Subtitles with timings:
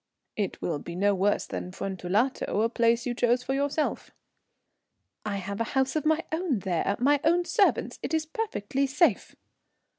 [0.35, 4.09] "It will be no worse than Fuentellato, a place you chose for yourself."
[5.23, 7.99] "I have a house of my own there my own servants.
[8.01, 9.35] It is perfectly safe."